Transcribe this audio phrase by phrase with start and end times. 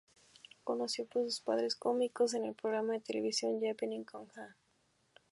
[0.63, 4.57] Conocido por sus papeles cómicos en el programa de televisión "Jappening con Ja".